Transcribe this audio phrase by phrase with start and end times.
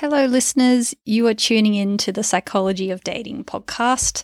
[0.00, 0.94] Hello, listeners.
[1.04, 4.22] You are tuning in to the Psychology of Dating podcast.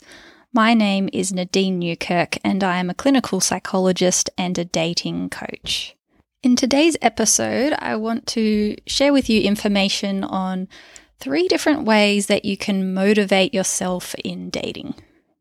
[0.52, 5.96] My name is Nadine Neukirch, and I am a clinical psychologist and a dating coach.
[6.44, 10.68] In today's episode, I want to share with you information on
[11.18, 14.94] three different ways that you can motivate yourself in dating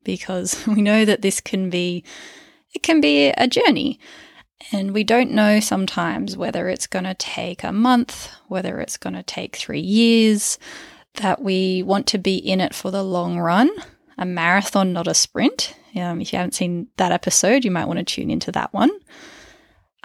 [0.03, 2.03] because we know that this can be
[2.73, 3.99] it can be a journey
[4.71, 9.13] and we don't know sometimes whether it's going to take a month, whether it's going
[9.15, 10.57] to take 3 years
[11.15, 13.69] that we want to be in it for the long run,
[14.17, 15.75] a marathon not a sprint.
[15.95, 18.91] Um, if you haven't seen that episode, you might want to tune into that one.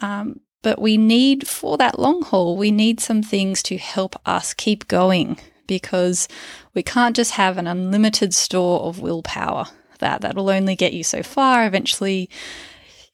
[0.00, 4.52] Um, but we need, for that long haul, we need some things to help us
[4.52, 6.28] keep going because
[6.74, 9.66] we can't just have an unlimited store of willpower.
[10.00, 11.66] That that'll only get you so far.
[11.66, 12.28] Eventually,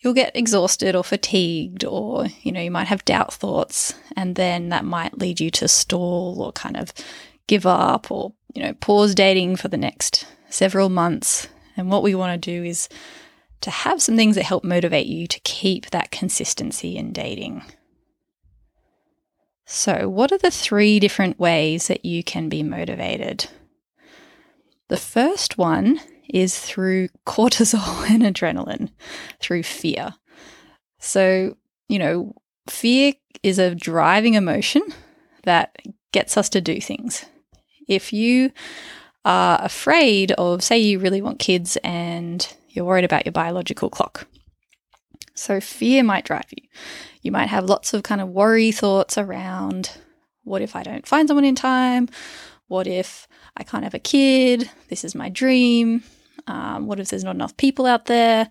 [0.04, 4.68] you'll get exhausted or fatigued, or you know, you might have doubt thoughts, and then
[4.68, 6.92] that might lead you to stall or kind of
[7.46, 11.48] give up or you know pause dating for the next several months.
[11.76, 12.88] And what we want to do is
[13.62, 17.62] to have some things that help motivate you to keep that consistency in dating.
[19.66, 23.46] So, what are the three different ways that you can be motivated?
[24.88, 28.90] The first one is through cortisol and adrenaline,
[29.40, 30.14] through fear.
[30.98, 31.56] So,
[31.88, 32.34] you know,
[32.68, 34.82] fear is a driving emotion
[35.44, 35.76] that
[36.12, 37.26] gets us to do things.
[37.86, 38.52] If you
[39.24, 44.26] are afraid of, say, you really want kids and you're worried about your biological clock.
[45.34, 46.68] So, fear might drive you.
[47.22, 49.90] You might have lots of kind of worry thoughts around
[50.44, 52.08] what if I don't find someone in time?
[52.68, 54.70] What if I can't have a kid?
[54.88, 56.02] This is my dream.
[56.46, 58.48] Um, what if there's not enough people out there?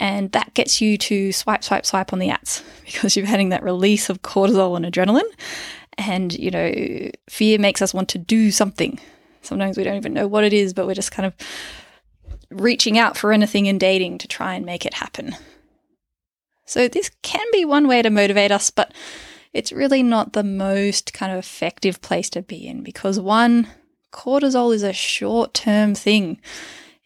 [0.00, 3.62] And that gets you to swipe, swipe, swipe on the apps because you're having that
[3.62, 5.30] release of cortisol and adrenaline.
[5.96, 9.00] And, you know, fear makes us want to do something.
[9.42, 11.34] Sometimes we don't even know what it is, but we're just kind of
[12.50, 15.34] reaching out for anything in dating to try and make it happen.
[16.66, 18.92] So, this can be one way to motivate us, but
[19.52, 23.68] it's really not the most kind of effective place to be in because one,
[24.12, 26.40] cortisol is a short term thing.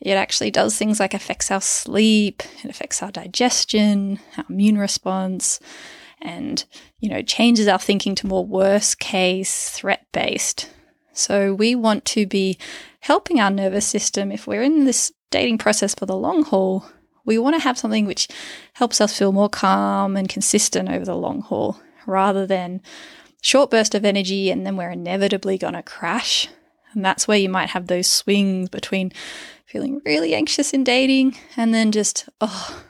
[0.03, 5.61] It actually does things like affects our sleep, it affects our digestion, our immune response,
[6.21, 6.65] and
[6.99, 10.69] you know, changes our thinking to more worst case threat based.
[11.13, 12.59] So we want to be
[13.01, 16.85] helping our nervous system if we're in this dating process for the long haul.
[17.25, 18.27] We want to have something which
[18.73, 22.81] helps us feel more calm and consistent over the long haul rather than
[23.41, 26.49] short burst of energy and then we're inevitably going to crash.
[26.95, 29.13] And that's where you might have those swings between
[29.67, 32.85] feeling really anxious in dating and then just, oh,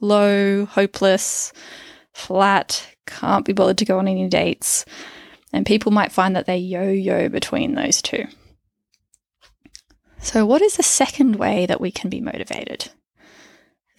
[0.00, 1.52] low, hopeless,
[2.12, 4.84] flat, can't be bothered to go on any dates.
[5.52, 8.26] And people might find that they yo yo between those two.
[10.20, 12.90] So, what is the second way that we can be motivated?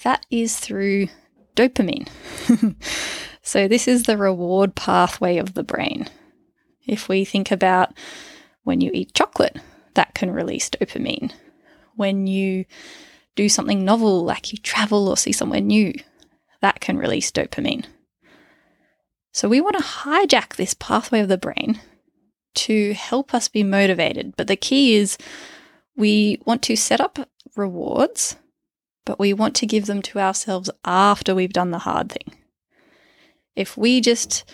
[0.03, 1.07] That is through
[1.55, 2.07] dopamine.
[3.41, 6.07] so, this is the reward pathway of the brain.
[6.85, 7.93] If we think about
[8.69, 9.57] when you eat chocolate,
[9.95, 11.31] that can release dopamine.
[11.95, 12.65] When you
[13.35, 15.91] do something novel, like you travel or see somewhere new,
[16.61, 17.85] that can release dopamine.
[19.33, 21.81] So we want to hijack this pathway of the brain
[22.55, 24.35] to help us be motivated.
[24.37, 25.17] But the key is
[25.97, 27.17] we want to set up
[27.55, 28.35] rewards,
[29.03, 32.35] but we want to give them to ourselves after we've done the hard thing.
[33.55, 34.45] If we just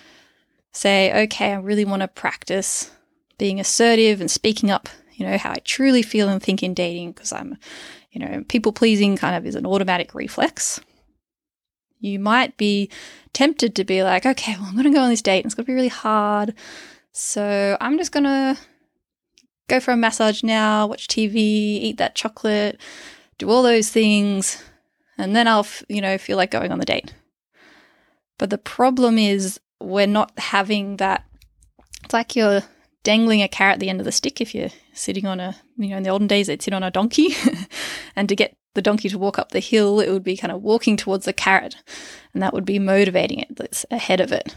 [0.71, 2.91] say, okay, I really want to practice
[3.37, 7.13] being assertive and speaking up, you know, how I truly feel and think in dating,
[7.13, 7.57] because I'm,
[8.11, 10.79] you know, people pleasing kind of is an automatic reflex
[12.05, 12.89] you might be
[13.33, 15.55] tempted to be like, okay, well, I'm going to go on this date and it's
[15.55, 16.53] going to be really hard.
[17.11, 18.57] So I'm just going to
[19.67, 22.79] go for a massage now, watch TV, eat that chocolate,
[23.37, 24.63] do all those things,
[25.17, 27.13] and then I'll, you know, feel like going on the date.
[28.37, 31.25] But the problem is we're not having that.
[32.03, 32.63] It's like you're
[33.05, 35.89] dangling a carrot at the end of the stick if you're sitting on a, you
[35.89, 37.33] know, in the olden days they'd sit on a donkey.
[38.17, 40.61] and to get the donkey to walk up the hill, it would be kind of
[40.61, 41.77] walking towards the carrot,
[42.33, 44.55] and that would be motivating it that's ahead of it.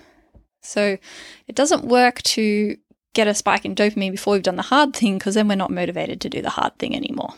[0.61, 0.99] So
[1.47, 2.77] it doesn't work to
[3.15, 5.71] get a spike in dopamine before we've done the hard thing because then we're not
[5.71, 7.35] motivated to do the hard thing anymore.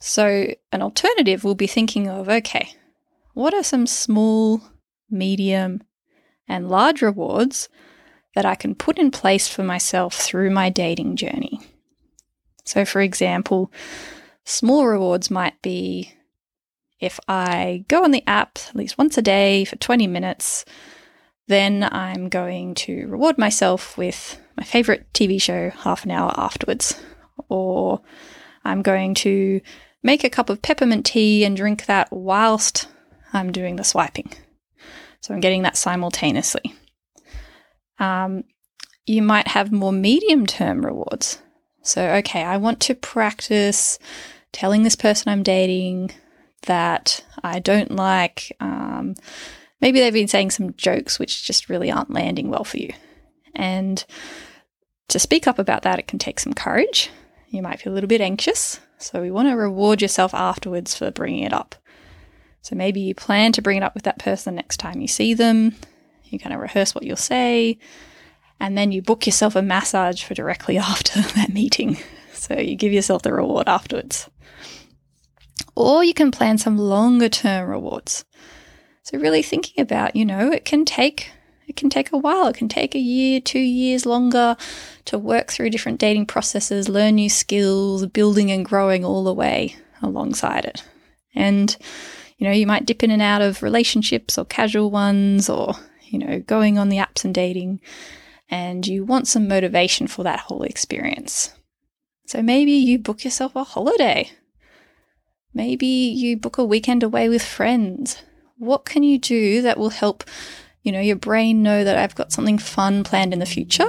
[0.00, 2.74] So, an alternative will be thinking of okay,
[3.34, 4.62] what are some small,
[5.10, 5.82] medium,
[6.48, 7.68] and large rewards
[8.34, 11.60] that I can put in place for myself through my dating journey?
[12.64, 13.70] So, for example,
[14.44, 16.14] Small rewards might be
[17.00, 20.64] if I go on the app at least once a day for 20 minutes,
[21.48, 27.00] then I'm going to reward myself with my favorite TV show half an hour afterwards.
[27.48, 28.00] Or
[28.64, 29.60] I'm going to
[30.02, 32.88] make a cup of peppermint tea and drink that whilst
[33.32, 34.32] I'm doing the swiping.
[35.20, 36.74] So I'm getting that simultaneously.
[37.98, 38.44] Um,
[39.06, 41.38] you might have more medium term rewards.
[41.82, 43.98] So, okay, I want to practice
[44.52, 46.12] telling this person I'm dating
[46.62, 48.54] that I don't like.
[48.60, 49.16] Um,
[49.80, 52.92] maybe they've been saying some jokes which just really aren't landing well for you.
[53.54, 54.04] And
[55.08, 57.10] to speak up about that, it can take some courage.
[57.48, 58.80] You might feel a little bit anxious.
[58.98, 61.74] So, we want to reward yourself afterwards for bringing it up.
[62.60, 65.34] So, maybe you plan to bring it up with that person next time you see
[65.34, 65.74] them.
[66.32, 67.78] You kind of rehearse what you'll say
[68.62, 71.98] and then you book yourself a massage for directly after that meeting.
[72.32, 74.30] So you give yourself the reward afterwards.
[75.74, 78.24] Or you can plan some longer term rewards.
[79.02, 81.32] So really thinking about, you know, it can take
[81.66, 82.48] it can take a while.
[82.48, 84.56] It can take a year, 2 years longer
[85.06, 89.76] to work through different dating processes, learn new skills, building and growing all the way
[90.02, 90.84] alongside it.
[91.34, 91.76] And
[92.38, 95.74] you know, you might dip in and out of relationships or casual ones or,
[96.12, 97.80] you know, going on the apps and dating
[98.50, 101.54] and you want some motivation for that whole experience.
[102.26, 104.30] So maybe you book yourself a holiday.
[105.54, 108.22] Maybe you book a weekend away with friends.
[108.58, 110.22] What can you do that will help,
[110.82, 113.88] you know, your brain know that I've got something fun planned in the future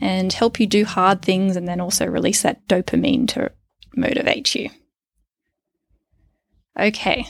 [0.00, 3.52] and help you do hard things and then also release that dopamine to
[3.96, 4.70] motivate you?
[6.78, 7.26] Okay,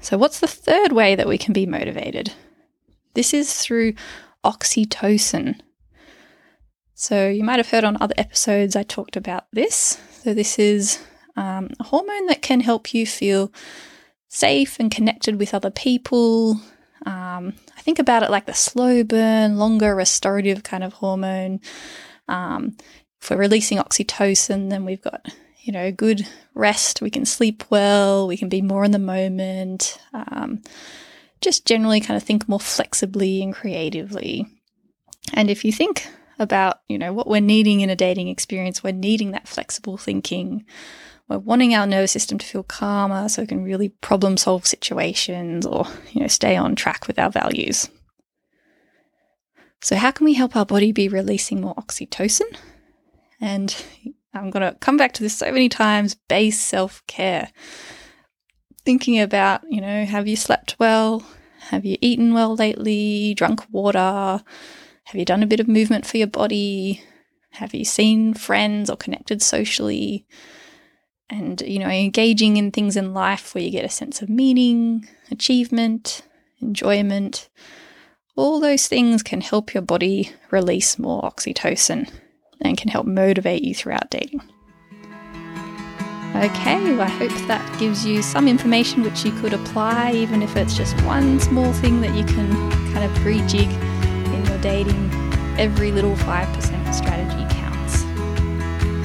[0.00, 2.32] so what's the third way that we can be motivated?
[3.18, 3.94] This is through
[4.44, 5.58] oxytocin.
[6.94, 10.00] So, you might have heard on other episodes I talked about this.
[10.22, 11.04] So, this is
[11.34, 13.52] um, a hormone that can help you feel
[14.28, 16.60] safe and connected with other people.
[17.06, 21.60] Um, I think about it like the slow burn, longer restorative kind of hormone.
[22.28, 22.76] Um,
[23.20, 25.26] if we're releasing oxytocin, then we've got
[25.62, 26.24] you know good
[26.54, 27.02] rest.
[27.02, 28.28] We can sleep well.
[28.28, 29.98] We can be more in the moment.
[30.14, 30.62] Um,
[31.40, 34.46] just generally kind of think more flexibly and creatively.
[35.34, 36.08] And if you think
[36.38, 38.82] about, you know, what we're needing in a dating experience.
[38.82, 40.64] We're needing that flexible thinking.
[41.28, 45.66] We're wanting our nervous system to feel calmer so we can really problem solve situations
[45.66, 47.88] or, you know, stay on track with our values.
[49.80, 52.56] So, how can we help our body be releasing more oxytocin?
[53.40, 53.74] And
[54.34, 57.50] I'm going to come back to this so many times base self care.
[58.88, 61.22] Thinking about, you know, have you slept well?
[61.68, 63.34] Have you eaten well lately?
[63.34, 64.42] Drunk water?
[65.04, 67.02] Have you done a bit of movement for your body?
[67.50, 70.26] Have you seen friends or connected socially?
[71.28, 75.06] And, you know, engaging in things in life where you get a sense of meaning,
[75.30, 76.22] achievement,
[76.62, 77.50] enjoyment.
[78.36, 82.10] All those things can help your body release more oxytocin
[82.62, 84.40] and can help motivate you throughout dating.
[86.36, 90.56] Okay, well, I hope that gives you some information which you could apply, even if
[90.56, 92.50] it's just one small thing that you can
[92.92, 93.72] kind of rejig
[94.34, 95.10] in your dating,
[95.58, 98.02] every little 5% strategy counts.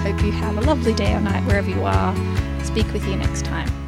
[0.03, 2.15] Hope you have a lovely day or night wherever you are.
[2.63, 3.82] Speak with you next time.